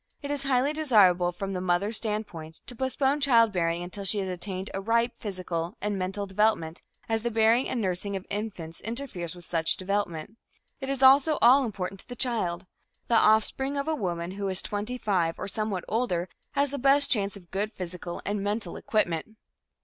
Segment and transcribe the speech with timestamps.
[0.23, 4.71] It is highly desirable from the mother's standpoint to postpone childbearing until she has attained
[4.73, 9.45] a ripe physical and mental development, as the bearing and nursing of infants interferes with
[9.45, 10.39] such development.
[10.79, 12.65] It is also all important to the child;
[13.09, 17.11] the offspring of a woman who is twenty five or somewhat older has the best
[17.11, 19.37] chance of good physical and mental equipment.